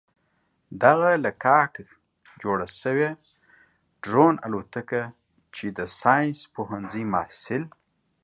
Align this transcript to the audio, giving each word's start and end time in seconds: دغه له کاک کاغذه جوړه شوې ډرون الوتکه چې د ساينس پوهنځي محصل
دغه 0.83 1.09
له 1.23 1.31
کاک 1.43 1.71
کاغذه 1.75 1.95
جوړه 2.41 2.67
شوې 2.81 3.09
ډرون 4.03 4.33
الوتکه 4.45 5.03
چې 5.55 5.65
د 5.77 5.79
ساينس 5.99 6.39
پوهنځي 6.55 7.03
محصل 7.13 7.63